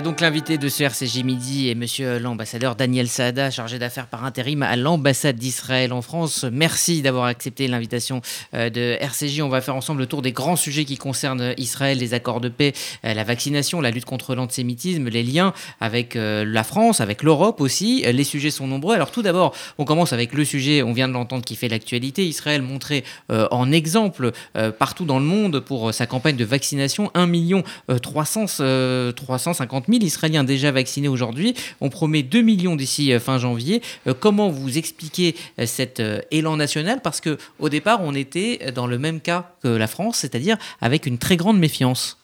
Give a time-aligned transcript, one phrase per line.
[0.00, 4.62] Donc l'invité de ce RCG Midi est monsieur l'ambassadeur Daniel Saada, chargé d'affaires par intérim
[4.62, 6.46] à l'ambassade d'Israël en France.
[6.50, 8.22] Merci d'avoir accepté l'invitation
[8.54, 9.42] euh, de RCJ.
[9.42, 12.48] On va faire ensemble le tour des grands sujets qui concernent Israël, les accords de
[12.48, 12.72] paix,
[13.04, 17.60] euh, la vaccination, la lutte contre l'antisémitisme, les liens avec euh, la France, avec l'Europe
[17.60, 18.02] aussi.
[18.10, 18.94] Les sujets sont nombreux.
[18.94, 22.26] Alors tout d'abord, on commence avec le sujet, on vient de l'entendre, qui fait l'actualité.
[22.26, 24.32] Israël montré en exemple
[24.78, 27.10] partout dans le monde pour sa campagne de vaccination.
[27.14, 27.62] 1 million
[28.02, 31.54] 350 000 Israéliens déjà vaccinés aujourd'hui.
[31.80, 33.82] On promet 2 millions d'ici euh, fin janvier.
[34.06, 37.00] Euh, comment vous expliquez euh, cet élan national?
[37.02, 41.06] Parce que au départ, on était dans le même cas que la France, c'est-à-dire avec
[41.06, 42.18] une très grande méfiance.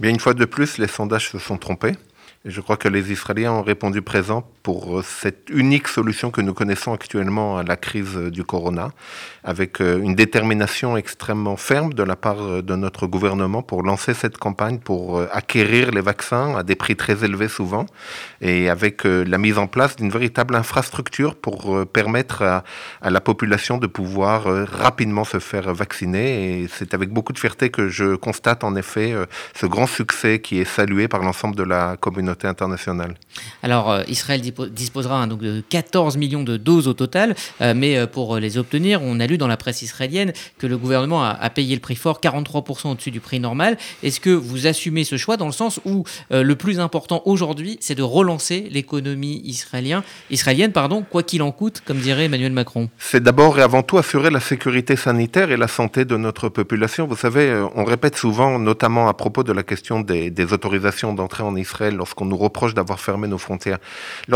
[0.00, 1.92] Bien, une fois de plus, les sondages se sont trompés.
[2.44, 6.54] Je crois que les Israéliens ont répondu présent pour euh, cette unique solution que nous
[6.54, 8.90] connaissons actuellement à la crise du corona,
[9.44, 14.14] avec euh, une détermination extrêmement ferme de la part euh, de notre gouvernement pour lancer
[14.14, 17.86] cette campagne, pour acquérir les vaccins à des prix très élevés souvent,
[18.40, 22.64] et avec la mise en place d'une véritable infrastructure pour permettre à,
[23.02, 26.62] la population de pouvoir rapidement se faire vacciner.
[26.62, 29.14] Et c'est avec beaucoup de fierté que je constate en effet
[29.54, 33.14] ce grand succès qui est salué par l'ensemble de la communauté internationale.
[33.62, 37.96] Alors, euh, Israël disposera hein, donc de 14 millions de doses au total, euh, mais
[37.98, 41.50] euh, pour les obtenir, on a lu dans la presse israélienne que le gouvernement a,
[41.50, 43.76] payé le prix fort 43% au-dessus du prix normal.
[44.02, 47.94] Est-ce que vous assumez ce choix dans le sens où le plus important aujourd'hui, c'est
[47.94, 52.88] de relancer l'économie israélienne, israélienne pardon, quoi qu'il en coûte, comme dirait Emmanuel Macron?
[52.98, 57.06] C'est d'abord et avant tout assurer la sécurité sanitaire et la santé de notre population.
[57.06, 61.42] Vous savez, on répète souvent, notamment à propos de la question des, des autorisations d'entrée
[61.42, 63.78] en Israël, lorsqu'on on nous reproche d'avoir fermé nos frontières.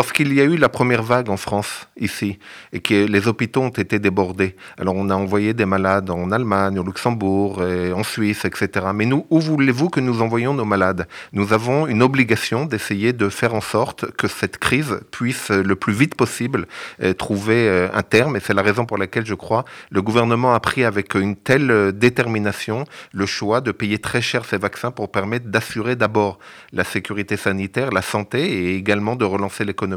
[0.06, 2.38] Lorsqu'il y a eu la première vague en France, ici,
[2.72, 6.78] et que les hôpitaux ont été débordés, alors on a envoyé des malades en Allemagne,
[6.78, 8.86] au Luxembourg, en Suisse, etc.
[8.94, 11.08] Mais nous, où voulez-vous que nous envoyions nos malades?
[11.32, 15.92] Nous avons une obligation d'essayer de faire en sorte que cette crise puisse le plus
[15.92, 16.68] vite possible
[17.02, 20.54] euh, trouver euh, un terme, et c'est la raison pour laquelle je crois le gouvernement
[20.54, 24.92] a pris avec une telle euh, détermination le choix de payer très cher ces vaccins
[24.92, 26.38] pour permettre d'assurer d'abord
[26.72, 29.95] la sécurité sanitaire la santé et également de relancer l'économie.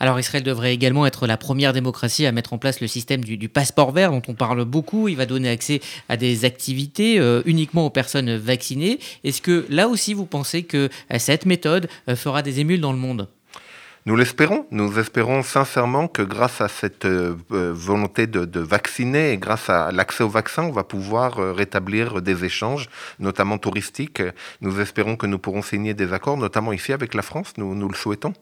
[0.00, 3.48] Alors Israël devrait également être la première démocratie à mettre en place le système du,
[3.48, 5.08] passeport vert dont on parle beaucoup.
[5.08, 8.98] Il va donner accès à des activités euh, uniquement aux personnes vaccinées.
[9.22, 12.92] Est-ce que là aussi vous pensez que euh, cette méthode euh, fera des émules dans
[12.92, 13.28] le monde?
[14.06, 14.66] Nous l'espérons.
[14.70, 20.22] Nous espérons sincèrement que grâce à cette euh, volonté de, vacciner et grâce à l'accès
[20.22, 24.22] au vaccin, on va pouvoir euh, rétablir des échanges, notamment touristiques.
[24.60, 27.54] Nous espérons que nous pourrons signer des accords, notamment ici avec la France.
[27.56, 28.34] Nous, nous le souhaitons.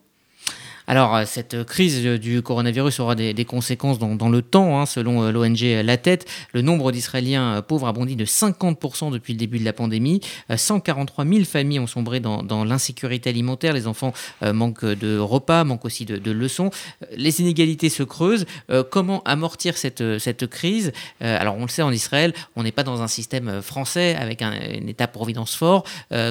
[0.87, 4.81] Alors, euh, cette crise du coronavirus aura des, conséquences dans, le temps.
[4.81, 9.13] Hein, selon euh, l'ONG La Tête, le nombre d'Israéliens euh, pauvres a bondi de 50%
[9.13, 10.21] depuis le début de la pandémie.
[10.55, 13.73] 143 000 familles ont sombré dans, l'insécurité alimentaire.
[13.73, 14.13] Les enfants
[14.43, 16.71] manquent de repas, manquent aussi de, leçons.
[17.17, 18.47] Les inégalités se creusent.
[18.91, 20.93] comment amortir cette, cette crise?
[21.21, 24.53] Alors, on le sait, en Israël, on n'est pas dans un système français avec un,
[24.53, 25.85] État-providence fort.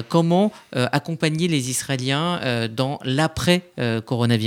[0.08, 4.41] comment accompagner les Israéliens dans l'après-coronavirus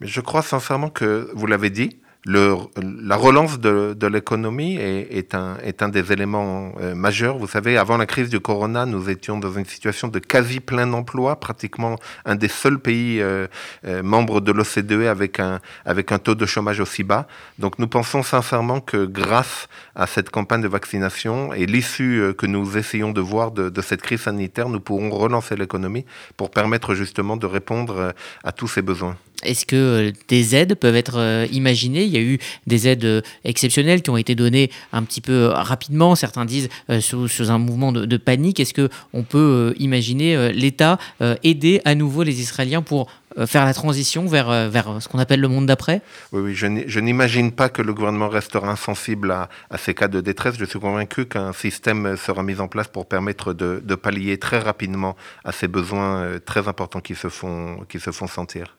[0.00, 6.12] mais je crois sincèrement que, vous l'avez dit, la relance de, l'économie est, un, des
[6.12, 7.36] éléments euh, majeurs.
[7.36, 10.92] Vous savez, avant la crise du corona, nous étions dans une situation de quasi plein
[10.92, 13.48] emploi, pratiquement un des seuls pays euh,
[13.84, 17.26] euh, membres de l'OCDE avec un, taux de chômage aussi bas.
[17.58, 22.78] Donc nous pensons sincèrement que grâce à cette campagne de vaccination et l'issue que nous
[22.78, 26.04] essayons de voir de, de, cette crise sanitaire, nous pourrons relancer l'économie
[26.36, 29.16] pour permettre justement de répondre à tous ces besoins.
[29.42, 32.11] Est-ce que des aides peuvent être imaginées?
[32.12, 35.46] Il y a eu des aides euh, exceptionnelles qui ont été données un petit peu
[35.46, 36.14] rapidement.
[36.14, 36.68] Certains disent
[37.00, 38.60] sous, un mouvement de, panique.
[38.60, 40.98] Est-ce que on peut imaginer l'État
[41.42, 43.10] aider à nouveau les Israéliens pour
[43.46, 46.02] faire la transition vers, vers ce qu'on appelle le monde d'après?
[46.32, 49.48] Oui, oui, je n'imagine pas que le gouvernement restera insensible à,
[49.78, 50.56] ces cas de détresse.
[50.58, 54.58] Je suis convaincu qu'un système sera mis en place pour permettre de, de, pallier très
[54.58, 58.76] rapidement à ces besoins très importants qui se font, qui se font sentir.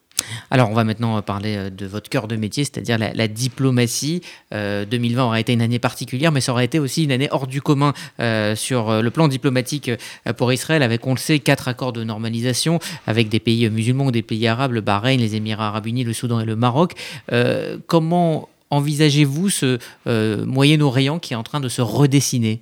[0.51, 4.21] Alors, on va maintenant parler euh, de votre cœur de métier, c'est-à-dire la, diplomatie.
[4.51, 7.47] 2020 euh, aura été une année particulière, mais ça aura été aussi une année hors
[7.47, 9.91] du commun euh, sur le plan diplomatique
[10.37, 14.21] pour Israël, avec, on le sait, quatre accords de normalisation avec des pays musulmans des
[14.21, 16.93] pays arabes, le Bahreïn, les Émirats arabes unis, le Soudan et le Maroc.
[17.87, 19.79] comment envisagez-vous ce
[20.45, 22.61] Moyen-Orient qui est en train de se redessiner?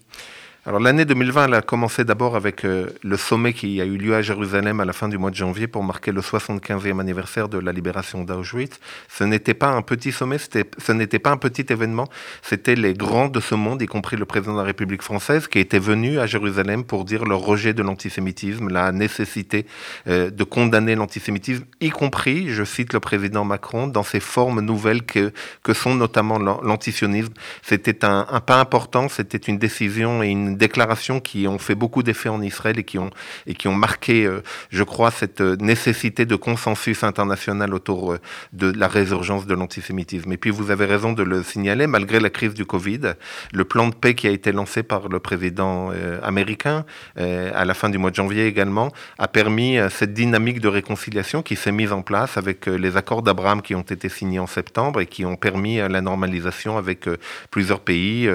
[0.63, 4.13] Alors l'année 2020, elle a commencé d'abord avec euh, le sommet qui a eu lieu
[4.13, 7.57] à Jérusalem à la fin du mois de janvier pour marquer le 75e anniversaire de
[7.57, 8.79] la libération d'Auschwitz.
[9.09, 12.07] Ce n'était pas un petit sommet, ce n'était pas un petit événement,
[12.43, 15.57] c'était les grands de ce monde, y compris le président de la République française, qui
[15.57, 19.65] étaient venus à Jérusalem pour dire leur rejet de l'antisémitisme, la nécessité
[20.07, 25.01] euh, de condamner l'antisémitisme, y compris, je cite le président Macron, dans ces formes nouvelles
[25.01, 25.31] que,
[25.73, 27.33] sont notamment l'antisionisme.
[27.63, 32.29] C'était un pas important, c'était une décision et une déclarations qui ont fait beaucoup d'effet
[32.29, 33.09] en Israël et qui ont,
[33.47, 38.19] et qui ont marqué, euh, je crois, cette euh, nécessité de consensus international autour euh,
[38.53, 40.31] de la résurgence de l'antisémitisme.
[40.31, 43.13] Et puis vous avez raison de le signaler, malgré la crise du Covid,
[43.53, 45.91] le plan de paix qui a été lancé par le président
[46.23, 46.85] américain
[47.17, 51.55] à la fin du mois de janvier également a permis cette dynamique de réconciliation qui
[51.55, 55.05] s'est mise en place avec les accords d'Abraham qui ont été signés en septembre et
[55.05, 57.07] qui ont permis la normalisation avec
[57.49, 58.29] plusieurs pays,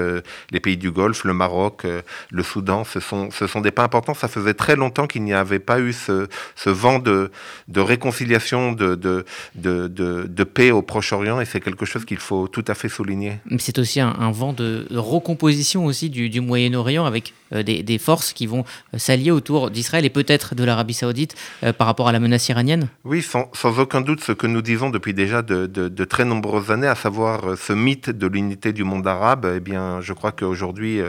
[0.51, 1.85] les pays du Golfe, le Maroc,
[2.31, 4.13] le Soudan, ce sont, ce sont des pas importants.
[4.13, 7.31] Ça faisait très longtemps qu'il n'y avait pas eu ce, ce vent de,
[7.67, 9.25] de réconciliation, de, de,
[9.55, 13.39] de, de paix au Proche-Orient, et c'est quelque chose qu'il faut tout à fait souligner.
[13.59, 18.33] C'est aussi un, vent de recomposition aussi du, du Moyen-Orient avec euh, des, des, forces
[18.33, 22.11] qui vont euh, s'allier autour d'Israël et peut-être de l'Arabie saoudite euh, par rapport à
[22.11, 25.65] la menace iranienne Oui, sans, sans, aucun doute, ce que nous disons depuis déjà de,
[25.65, 29.59] de, de très nombreuses années, à savoir ce mythe de l'unité du monde arabe, eh
[29.59, 30.99] bien, je crois qu'aujourd'hui,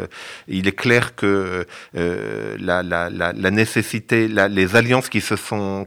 [0.46, 5.86] il est clair que euh, la, nécessité, les alliances qui se, sont,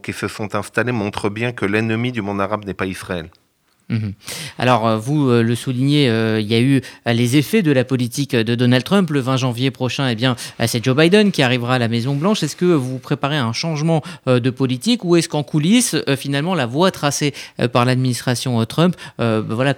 [0.53, 3.29] installées montrent bien que l'ennemi du monde arabe n'est pas Israël.
[3.89, 4.13] Mhm.
[4.57, 6.05] Alors, euh, vous euh, le soulignez,
[6.39, 9.09] il y a eu les effets de la politique de Donald Trump.
[9.09, 12.43] Le 20 janvier prochain, eh c'est Joe Biden qui arrivera à la Maison-Blanche.
[12.43, 16.91] Est-ce que vous préparez un changement de politique ou est-ce qu'en coulisses, finalement, la voie
[16.91, 17.33] tracée
[17.73, 18.95] par l'administration Trump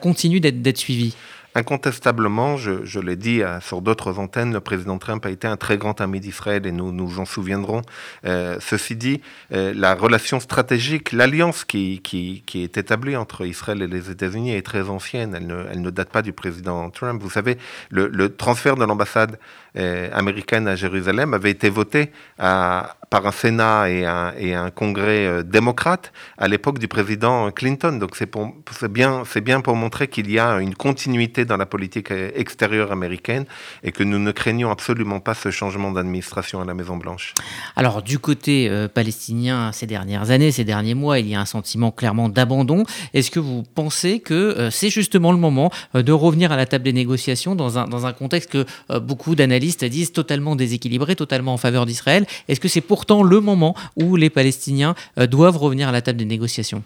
[0.02, 1.16] continue d'être suivie?
[1.56, 5.78] Incontestablement, je, je l'ai dit sur d'autres antennes, le président Trump a été un très
[5.78, 7.82] grand ami d'Israël et nous nous en souviendrons.
[8.26, 9.22] Euh, ceci dit,
[9.52, 14.56] euh, la relation stratégique, l'alliance qui, qui, qui, est établie entre Israël et les États-Unis
[14.56, 15.36] est très ancienne.
[15.36, 17.22] Elle ne, elle ne, date pas du président Trump.
[17.22, 17.58] Vous savez,
[17.90, 19.38] le, le transfert de l'ambassade euh,
[19.76, 26.12] américaine à Jérusalem avait été voté à, par un Sénat et un, Congrès euh, démocrate
[26.40, 28.00] à l'époque du président Clinton.
[28.00, 32.32] Donc c'est bien, bien pour montrer qu'il y a une continuité dans la politique euh,
[32.34, 33.46] extérieure américaine
[33.84, 37.36] et que nous ne craignons absolument pas ce changement d'administration à la Maison-Blanche.
[37.76, 41.46] Alors du côté euh, palestinien, ces dernières années, ces derniers mois, il y a un
[41.46, 42.84] sentiment clairement d'abandon.
[43.14, 46.94] Est-ce que vous pensez que c'est justement le moment de revenir à la table des
[46.94, 48.66] négociations dans un, dans un contexte que
[48.98, 53.40] beaucoup d'analystes disent totalement déséquilibré, totalement en faveur d'Israël Est-ce que c'est pour pourtant le
[53.40, 56.84] moment où les Palestiniens euh, doivent revenir à la table des négociations?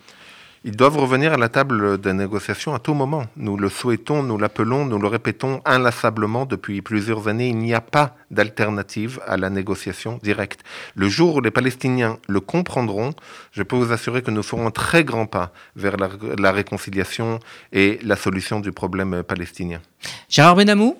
[0.63, 3.25] Ils doivent revenir à la table des négociations à tout moment.
[3.35, 7.49] Nous le souhaitons, nous l'appelons, nous le répétons inlassablement depuis plusieurs années.
[7.49, 10.61] Il n'y a pas d'alternative à la négociation directe.
[10.95, 13.13] Le jour où les Palestiniens le comprendront,
[13.51, 16.09] je peux vous assurer que nous ferons un très grand pas vers la,
[16.39, 17.39] la réconciliation
[17.73, 19.81] et la solution du problème palestinien.
[20.29, 20.97] Gérard Benamou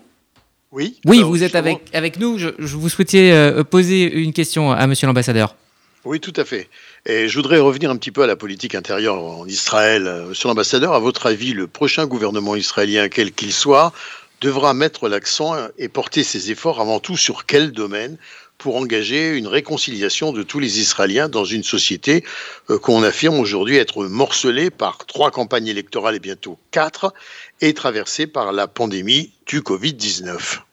[0.71, 0.99] oui.
[1.05, 2.37] Oui, vous êtes avec, avec nous.
[2.37, 5.55] Je, vous souhaitais euh, poser une question à Monsieur l'ambassadeur.
[6.03, 6.69] Oui, tout à fait.
[7.05, 10.07] Et je voudrais revenir un petit peu à la politique intérieure en Israël.
[10.07, 13.93] Euh, monsieur l'ambassadeur, à votre avis, le prochain gouvernement israélien, quel qu'il soit,
[14.41, 18.17] devra mettre l'accent et porter ses efforts avant tout sur quel domaine?
[18.57, 22.23] Pour engager une réconciliation de tous les Israéliens dans une société
[22.69, 27.13] euh, qu'on affirme aujourd'hui être morcelée par trois campagnes électorales et bientôt quatre,
[27.61, 30.66] et traversée par la pandémie du Covid-19.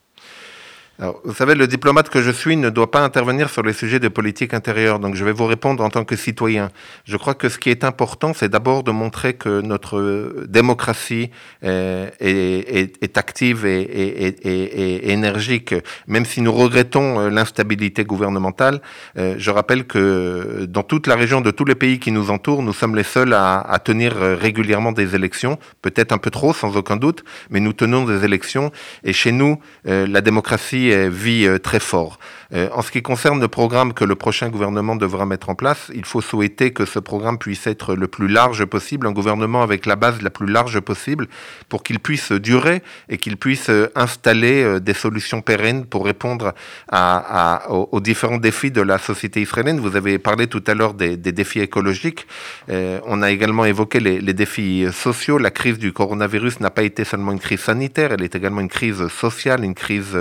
[0.98, 4.06] Vous savez, le diplomate que je suis ne doit pas intervenir sur les sujets de
[4.06, 6.70] politique intérieure, donc je vais vous répondre en tant que citoyen.
[7.04, 11.30] Je crois que ce qui est important, c'est d'abord de montrer que notre démocratie
[11.62, 15.74] est, active et, et, énergique,
[16.06, 18.80] même si nous regrettons euh, l'instabilité gouvernementale.
[19.18, 22.62] Euh, je rappelle que dans toute la région de tous les pays qui nous entourent,
[22.62, 26.52] nous sommes les seuls à, à tenir euh, régulièrement des élections, peut-être un peu trop,
[26.52, 28.70] sans aucun doute, mais nous tenons des élections,
[29.02, 32.18] et chez nous, la démocratie vit euh, très fort.
[32.52, 35.90] Euh, en ce qui concerne le programme que le prochain gouvernement devra mettre en place,
[35.94, 39.86] il faut souhaiter que ce programme puisse être le plus large possible, un gouvernement avec
[39.86, 41.28] la base la plus large possible,
[41.68, 46.54] pour qu'il puisse durer et qu'il puisse euh, installer des solutions pérennes pour répondre
[46.92, 49.80] aux, différents défis de la société israélienne.
[49.80, 52.26] Vous avez parlé tout à l'heure des, défis écologiques.
[52.68, 55.38] on a également évoqué les, les défis sociaux.
[55.38, 58.68] La crise du coronavirus n'a pas été seulement une crise sanitaire, elle est également une
[58.68, 60.16] crise sociale, une crise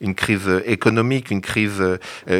[0.00, 1.98] une crise économique, une crise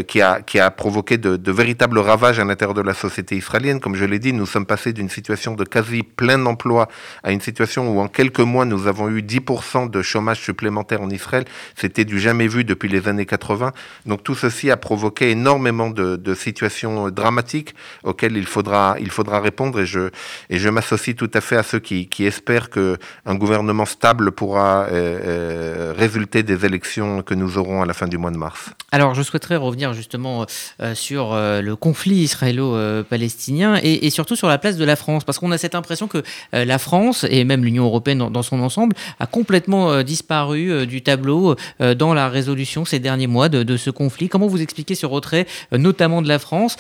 [0.09, 3.81] qui, a, qui a provoqué de, véritables ravages à l'intérieur de la société israélienne.
[3.81, 6.89] Comme je l'ai dit, nous sommes passés d'une situation de quasi plein emploi
[7.23, 11.11] à une situation où en quelques mois, nous avons eu 10% de chômage supplémentaire en
[11.11, 11.45] Israël.
[11.77, 13.73] C'était du jamais vu depuis les années 80.
[14.07, 17.75] Donc tout ceci a provoqué énormément de, situations dramatiques
[18.05, 20.11] auxquelles il faudra, il faudra répondre et je,
[20.49, 24.85] et je m'associe tout à fait à ceux qui, qui espèrent qu'un gouvernement stable pourra
[24.85, 28.71] euh, euh, résulter des élections que nous aurons à la fin du mois de mars.
[28.91, 30.47] Alors je souhaiterais revenir justement
[30.81, 35.53] euh, sur le conflit israélo-palestinien et, surtout sur la place de la France parce qu'on
[35.53, 40.03] a cette impression que la France et même l'Union européenne dans, son ensemble a complètement
[40.03, 44.29] disparu du tableau dans la résolution ces derniers mois de, ce conflit.
[44.29, 46.77] Comment vous expliquez ce retrait, notamment de la France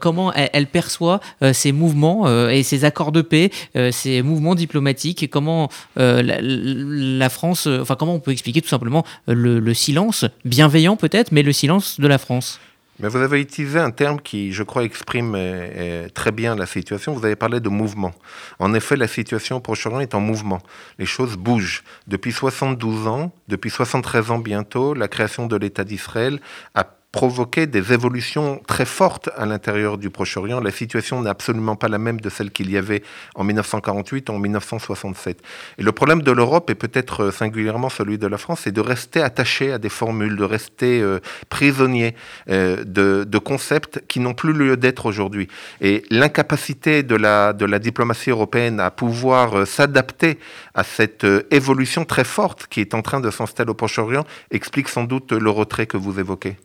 [0.00, 1.20] Comment elle, perçoit
[1.52, 3.50] ces mouvements et ces accords de paix,
[3.90, 9.58] ces mouvements diplomatiques et comment la, France, enfin comment on peut expliquer tout simplement le,
[9.60, 12.60] le silence bienveillant peut-être, mais le silence de la France
[13.00, 17.12] mais vous avez utilisé un terme qui, je crois, exprime euh, très bien la situation.
[17.12, 18.12] Vous avez parlé de mouvement.
[18.60, 20.60] En effet, la situation au Proche-Orient est en mouvement.
[20.98, 21.82] Les choses bougent.
[22.06, 26.40] Depuis 72 ans, depuis 73 ans bientôt, la création de l'État d'Israël
[26.76, 30.58] a provoqué des évolutions très fortes à l'intérieur du Proche-Orient.
[30.58, 33.04] La situation n'est absolument pas la même de celle qu'il y avait
[33.36, 35.40] en 1948 ou en 1967.
[35.78, 39.22] Et le problème de l'Europe, et peut-être singulièrement celui de la France, c'est de rester
[39.22, 42.16] attaché à des formules, de rester euh, prisonnier
[42.50, 45.46] euh, de, concepts qui n'ont plus lieu d'être aujourd'hui.
[45.80, 50.38] Et l'incapacité de la, diplomatie européenne à pouvoir euh, s'adapter
[50.74, 54.88] à cette euh, évolution très forte qui est en train de s'installer au Proche-Orient explique
[54.88, 56.56] sans doute le retrait que vous évoquez.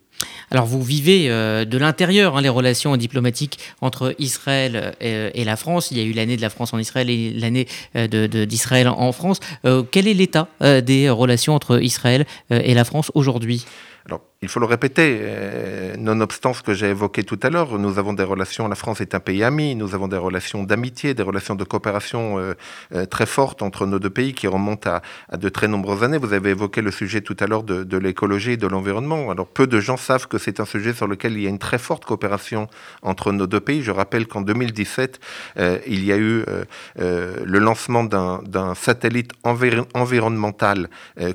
[0.52, 5.56] Alors vous vivez euh, de l'intérieur hein, les relations diplomatiques entre Israël euh, et, la
[5.56, 5.92] France.
[5.92, 8.08] Il y a eu l'année de la France en Israël et l'année euh,
[8.46, 9.40] d'Israël de, en France.
[9.66, 13.66] Euh, quel est l'état des relations entre Israël et la France aujourd'hui?
[14.42, 18.14] Il faut le répéter, euh, nonobstant ce que j'ai évoqué tout à l'heure, nous avons
[18.14, 21.56] des relations, la France est un pays ami, nous avons des relations d'amitié, des relations
[21.56, 22.54] de coopération euh,
[22.96, 26.18] euh, très fortes entre nos deux pays qui remontent à, de très nombreuses années.
[26.18, 29.30] Vous avez évoqué le sujet tout à l'heure de, l'écologie et de l'environnement.
[29.30, 31.60] Alors peu de gens savent que c'est un sujet sur lequel il y a une
[31.60, 32.70] très forte coopération
[33.02, 33.82] entre nos deux pays.
[33.84, 35.20] Je rappelle qu'en 2017,
[35.58, 36.46] euh, il y a eu
[36.96, 40.90] le lancement d'un satellite envir environnemental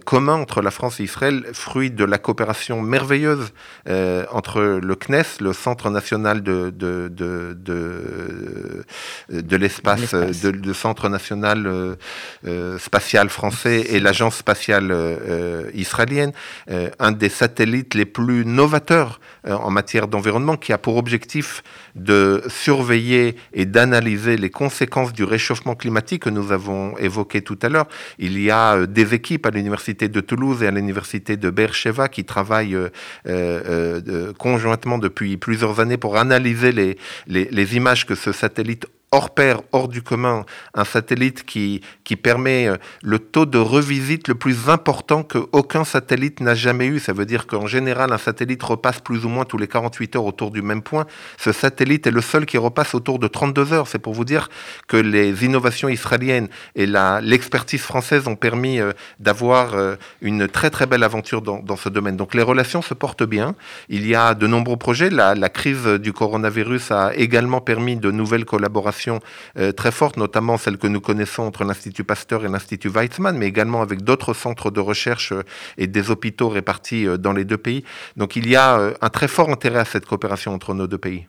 [0.06, 3.52] commun entre la France et Israël, fruit de la coopération merveilleuse
[3.88, 4.60] euh, entre
[4.90, 8.84] le CNES, le Centre national de, de, de, de,
[9.28, 11.96] de l'espace, de, de, Centre national euh,
[12.46, 14.90] euh, spatial français et l'Agence spatiale
[15.74, 16.32] israélienne,
[17.06, 21.62] un des satellites les plus novateurs en matière d'environnement qui a pour objectif
[21.94, 27.68] de surveiller et d'analyser les conséquences du réchauffement climatique que nous avons évoqué tout à
[27.68, 27.88] l'heure.
[28.18, 32.24] Il y a des équipes à l'université de Toulouse et à l'université de Beersheba qui
[32.24, 32.83] travaillent
[34.38, 39.60] conjointement depuis plusieurs années pour analyser les, les, les images que ce satellite hors pair,
[39.70, 44.68] hors du commun, un satellite qui, qui permet euh, le taux de revisite le plus
[44.68, 47.00] important qu'aucun satellite n'a jamais eu.
[47.00, 50.26] Ça veut dire qu'en général, un satellite repasse plus ou moins tous les 48 heures
[50.26, 51.06] autour du même point.
[51.38, 53.88] Ce satellite est le seul qui repasse autour de 32 heures.
[53.88, 54.48] C'est pour vous dire
[54.86, 60.86] que les innovations israéliennes et l'expertise française ont permis euh, d'avoir euh, une très très
[60.86, 62.16] belle aventure dans, dans, ce domaine.
[62.16, 63.54] Donc les relations se portent bien.
[63.88, 65.10] Il y a de nombreux projets.
[65.10, 69.20] La, crise du coronavirus a également permis de nouvelles collaborations
[69.76, 73.82] très forte, notamment celle que nous connaissons entre l'Institut Pasteur et l'Institut Weizmann, mais également
[73.82, 75.42] avec d'autres centres de recherche euh,
[75.78, 77.84] et des hôpitaux répartis euh, dans les deux pays.
[78.16, 81.26] Donc il y a un très fort intérêt à cette coopération entre nos deux pays.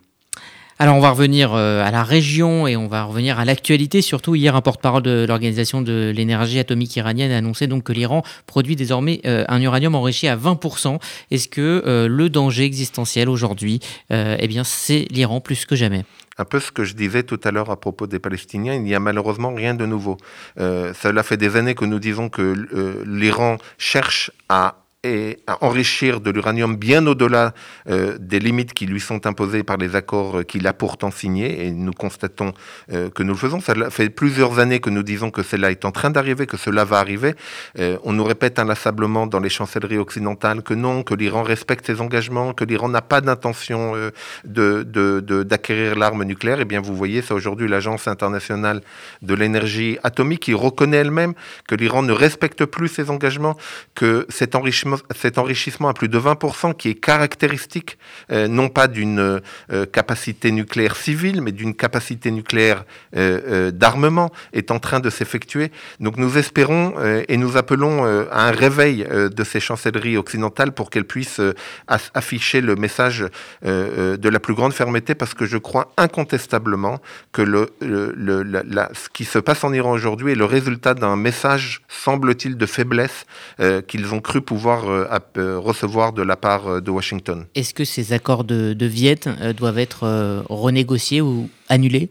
[0.78, 4.02] Alors on va revenir à la région et on va revenir à l'actualité.
[4.02, 8.22] Surtout hier, un porte-parole de l'Organisation de l'énergie atomique iranienne a annoncé donc que l'Iran
[8.46, 10.98] produit désormais euh, un uranium enrichi à 20%.
[11.30, 13.80] Est-ce que euh, le danger existentiel aujourd'hui,
[14.12, 16.04] euh, eh bien c'est l'Iran plus que jamais?
[16.38, 18.94] Un peu ce que je disais tout à l'heure à propos des Palestiniens, il n'y
[18.94, 20.16] a malheureusement rien de nouveau.
[20.58, 25.64] Euh, cela fait des années que nous disons que euh, l'Iran cherche à et à
[25.64, 27.54] enrichir de l'uranium bien au-delà
[27.88, 31.66] euh, des limites qui lui sont imposées par les accords qu'il a pourtant signés.
[31.66, 32.52] Et nous constatons
[32.92, 33.60] euh, que nous le faisons.
[33.60, 36.84] Ça fait plusieurs années que nous disons que cela est en train d'arriver, que cela
[36.84, 37.34] va arriver.
[37.78, 42.00] Euh, on nous répète inlassablement dans les chancelleries occidentales que non, que l'Iran respecte ses
[42.00, 44.10] engagements, que l'Iran n'a pas d'intention euh,
[44.44, 46.58] d'acquérir de, l'arme nucléaire.
[46.58, 48.80] Et eh bien, vous voyez, c'est aujourd'hui l'Agence internationale
[49.22, 51.34] de l'énergie atomique qui reconnaît elle-même
[51.68, 53.56] que l'Iran ne respecte plus ses engagements,
[53.94, 57.98] que cet enrichissement cet enrichissement à plus de 20% qui est caractéristique
[58.30, 64.78] euh, non pas d'une euh, capacité nucléaire civile, mais d'une capacité nucléaire d'armement est en
[64.78, 65.70] train de s'effectuer.
[66.00, 66.94] Donc nous espérons
[67.28, 71.40] et nous appelons à un réveil de ces chancelleries occidentales pour qu'elles puissent
[71.88, 73.24] afficher le message
[73.62, 77.00] de la plus grande fermeté parce que je crois incontestablement
[77.32, 82.66] que ce qui se passe en Iran aujourd'hui est le résultat d'un message, semble-t-il, de
[82.66, 83.26] faiblesse
[83.60, 87.46] euh, qu'ils ont cru pouvoir euh, euh, recevoir de la part de Washington.
[87.54, 92.10] Est-ce que ces accords de, de Viette doivent être renégociés ou annulés?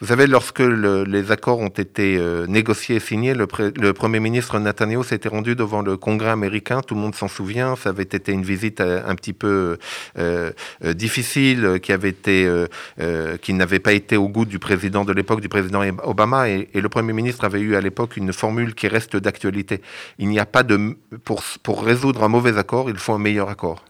[0.00, 3.46] Vous savez, lorsque les accords ont été euh, négociés et signés, le,
[3.92, 6.80] Premier ministre Netanyahu s'était rendu devant le Congrès américain.
[6.80, 7.76] Tout le monde s'en souvient.
[7.76, 9.76] Ça avait été une visite euh, un petit peu
[10.18, 10.52] euh,
[10.94, 12.48] difficile, qui avait été,
[13.42, 16.48] qui n'avait pas été au goût du président de l'époque, du président Obama.
[16.48, 19.82] Et, le Premier ministre avait eu à l'époque une formule qui reste d'actualité.
[20.18, 20.96] Il n'y a pas de
[21.62, 23.84] pour résoudre un mauvais accord, il faut un meilleur accord.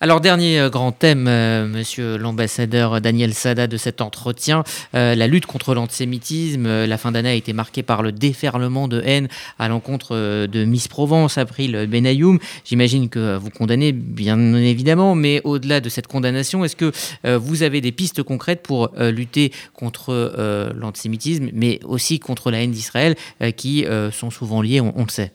[0.00, 4.64] Alors, dernier euh, grand thème, euh, monsieur l'ambassadeur Daniel Sada, de cet entretien,
[4.96, 6.84] euh, la lutte contre l'antisémitisme.
[6.84, 9.28] La fin d'année a été marquée par le déferlement de haine
[9.60, 12.40] à l'encontre de Miss Provence, April Benayoum.
[12.64, 16.92] J'imagine que vous condamnez, bien évidemment, mais au-delà de cette condamnation, est-ce que
[17.36, 23.14] vous avez des pistes concrètes pour lutter contre l'antisémitisme, mais aussi contre la haine d'Israël,
[23.56, 25.32] qui sont souvent liées, on le sait?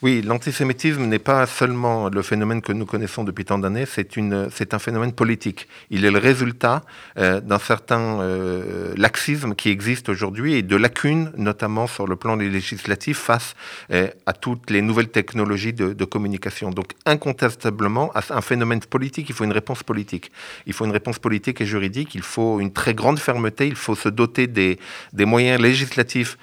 [0.00, 4.78] Oui, l'antisémitisme n'est pas seulement le phénomène que nous connaissons depuis tant d'années, c'est, un
[4.78, 5.66] phénomène politique.
[5.90, 6.82] Il est le résultat
[7.18, 12.36] euh, d'un certain euh, laxisme qui existe aujourd'hui et de lacunes, notamment sur le plan
[12.36, 13.56] législatif, face
[13.90, 16.70] euh, à toutes les nouvelles technologies de, communication.
[16.70, 20.30] Donc, incontestablement, à un phénomène politique, il faut une réponse politique.
[20.66, 23.96] Il faut une réponse politique et juridique, il faut une très grande fermeté, il faut
[23.96, 24.78] se doter des,
[25.12, 26.38] moyens législatifs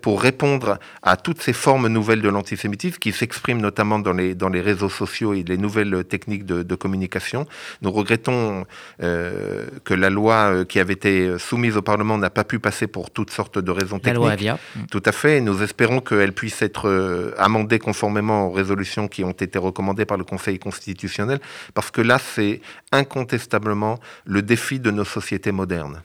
[0.00, 4.48] pour répondre à toutes ces formes nouvelles de l'antisémitisme qui s'exprime notamment dans les, dans
[4.48, 7.46] les réseaux sociaux et les nouvelles techniques de, communication.
[7.82, 8.64] Nous regrettons
[9.02, 12.86] euh, que la loi euh, qui avait été soumise au Parlement n'a pas pu passer
[12.86, 14.14] pour toutes sortes de raisons techniques.
[14.14, 14.58] La loi Avia.
[14.90, 15.40] Tout à fait.
[15.40, 20.16] Nous espérons qu'elle puisse être euh, amendée conformément aux résolutions qui ont été recommandées par
[20.16, 21.40] le Conseil constitutionnel,
[21.74, 26.02] parce que là, c'est incontestablement le défi de nos sociétés modernes.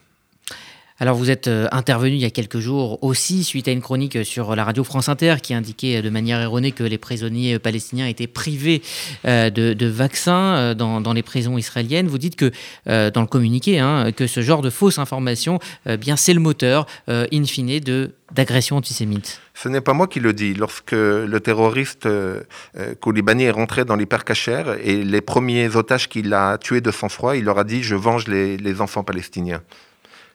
[1.00, 4.24] Alors vous êtes euh, intervenu il y a quelques jours aussi suite à une chronique
[4.24, 8.26] sur la radio France Inter qui indiquait de manière erronée que les prisonniers palestiniens étaient
[8.26, 8.82] privés
[9.24, 12.08] euh, de, vaccins euh, dans, les prisons israéliennes.
[12.08, 12.50] Vous dites que
[12.86, 15.58] dans le communiqué hein, que ce genre de fausses informations,
[15.98, 19.40] bien c'est le moteur in fine de d'agression antisémite.
[19.54, 20.52] Ce n'est pas moi qui le dis.
[20.52, 22.42] Lorsque le terroriste euh,
[23.00, 27.44] Koulibaly est rentré dans l'hypercachère et les premiers otages qu'il a tués de sang-froid, il
[27.44, 29.62] leur a dit «je venge les enfants palestiniens».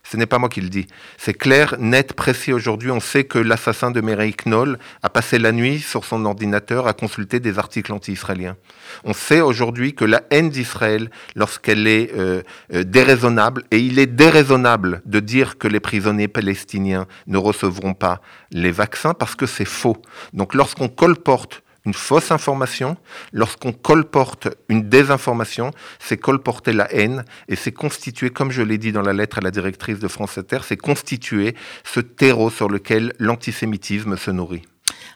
[0.04, 0.86] Ce n'est pas moi qui le dis.
[1.18, 2.92] C'est clair, net, précis aujourd'hui.
[2.92, 6.94] On sait que l'assassin de Mireille Knoll a passé la nuit sur son ordinateur à
[6.94, 8.58] consulter des articles anti-israéliens.
[9.06, 12.42] On sait aujourd'hui que la haine d'Israël, lorsqu'elle est euh,
[12.74, 18.22] euh, déraisonnable, et il est déraisonnable de dire que les prisonniers palestiniens ne recevront pas
[18.52, 19.98] les vaccins parce que c'est faux.
[20.34, 22.98] Donc lorsqu'on colporte une fausse information,
[23.32, 28.92] lorsqu'on colporte une désinformation, c'est colporter la haine et c'est constituer, comme je l'ai dit
[28.92, 33.14] dans la lettre à la directrice de France Inter, c'est constituer ce terreau sur lequel
[33.20, 34.62] l'antisémitisme se nourrit.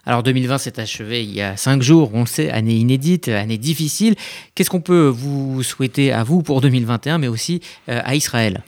[0.06, 3.58] Alors 2020 s'est achevé il y a cinq jours, on le sait, année inédite, année
[3.58, 4.16] difficile.
[4.56, 8.64] Qu'est-ce qu'on peut vous souhaiter à vous pour 2021, mais aussi euh, à Israël?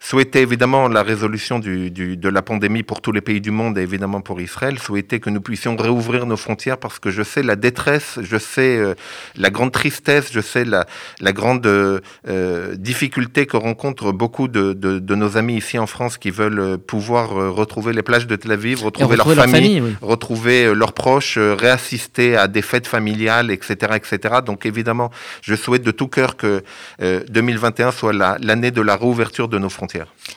[0.00, 3.76] Souhaiter évidemment la résolution du, du, de la pandémie pour tous les pays du monde
[3.78, 7.42] et évidemment pour Israël, souhaiter que nous puissions réouvrir nos frontières parce que je sais
[7.42, 8.94] la détresse, je sais euh,
[9.36, 10.86] la grande tristesse, je sais la,
[11.20, 16.16] la grande euh, difficulté que rencontrent beaucoup de, de, de, nos amis ici en France
[16.16, 20.92] qui veulent euh, pouvoir retrouver les plages de Tel Aviv, retrouver, leur famille, retrouver leurs
[20.92, 24.36] proches, réassister à des fêtes familiales, etc., etc.
[24.46, 25.10] Donc évidemment,
[25.42, 26.62] je souhaite de tout cœur que
[27.00, 29.87] 2021 soit l'année de la réouverture de nos frontières.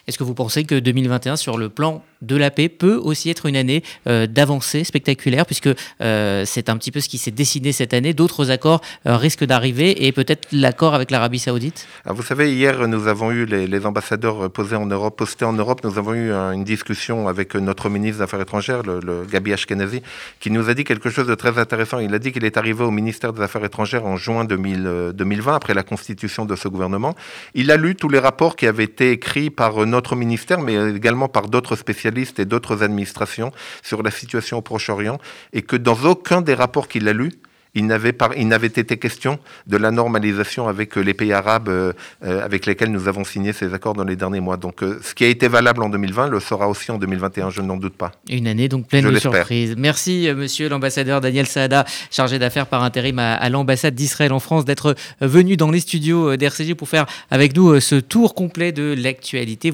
[0.08, 3.46] Est-ce que vous pensez que 2021, sur le plan de la paix, peut aussi être
[3.46, 5.70] une année euh, d'avancée spectaculaire, puisque
[6.02, 8.14] euh, c'est un petit peu ce qui s'est dessiné cette année.
[8.14, 11.88] D'autres accords euh, risquent d'arriver, et peut-être l'accord avec l'Arabie saoudite?
[12.06, 15.82] Ah, Vous savez, hier, nous avons eu les, ambassadeurs posés en Europe, postés en Europe.
[15.84, 20.02] Nous avons eu une discussion avec notre ministre des Affaires étrangères, le, Gabi Ashkenazi,
[20.40, 22.00] qui nous a dit quelque chose de très intéressant.
[22.00, 25.74] Il a dit qu'il est arrivé au ministère des Affaires étrangères en juin 2020, après
[25.74, 27.16] la constitution de ce gouvernement.
[27.56, 31.28] Il a lu tous les rapports qui avaient été écrits par notre ministère, mais également
[31.28, 33.52] par d'autres spécialistes et d'autres administrations
[33.82, 35.20] sur la situation au Proche-Orient,
[35.54, 37.34] et que dans aucun des rapports qu'il a lus,
[37.74, 41.70] il n'avait, il n'avait été question de la normalisation avec les pays arabes
[42.22, 44.58] avec lesquels nous avons signé ces accords dans les derniers mois.
[44.58, 47.78] Donc ce qui a été valable en 2020 le sera aussi en 2021, je n'en
[47.78, 48.12] doute pas.
[48.30, 49.76] Une année donc pleine de surprises.
[49.78, 54.96] Merci monsieur l'ambassadeur Daniel Saada, chargé d'affaires par intérim à, l'ambassade d'Israël en France, d'être
[55.22, 59.70] venu dans les studios d'RCG pour faire avec nous ce tour complet de l'actualité.